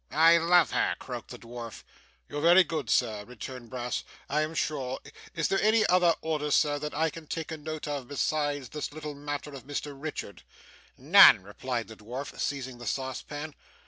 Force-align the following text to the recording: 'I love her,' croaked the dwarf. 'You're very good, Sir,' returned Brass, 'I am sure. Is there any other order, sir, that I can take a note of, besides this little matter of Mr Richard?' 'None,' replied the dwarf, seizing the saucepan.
'I 0.09 0.39
love 0.39 0.71
her,' 0.71 0.95
croaked 0.97 1.29
the 1.29 1.37
dwarf. 1.37 1.83
'You're 2.27 2.41
very 2.41 2.63
good, 2.63 2.89
Sir,' 2.89 3.23
returned 3.23 3.69
Brass, 3.69 4.03
'I 4.31 4.41
am 4.41 4.55
sure. 4.55 4.99
Is 5.35 5.47
there 5.47 5.61
any 5.61 5.85
other 5.85 6.15
order, 6.21 6.49
sir, 6.49 6.79
that 6.79 6.95
I 6.95 7.11
can 7.11 7.27
take 7.27 7.51
a 7.51 7.57
note 7.57 7.87
of, 7.87 8.07
besides 8.07 8.69
this 8.69 8.91
little 8.93 9.13
matter 9.13 9.53
of 9.53 9.67
Mr 9.67 9.93
Richard?' 9.95 10.41
'None,' 10.97 11.43
replied 11.43 11.87
the 11.87 11.95
dwarf, 11.95 12.35
seizing 12.39 12.79
the 12.79 12.87
saucepan. 12.87 13.53